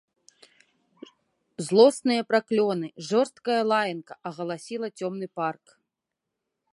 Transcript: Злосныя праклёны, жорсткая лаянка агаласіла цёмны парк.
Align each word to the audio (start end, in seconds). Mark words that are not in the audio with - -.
Злосныя 1.67 2.21
праклёны, 2.31 2.87
жорсткая 3.09 3.59
лаянка 3.73 4.13
агаласіла 4.31 4.87
цёмны 4.97 5.27
парк. 5.41 5.65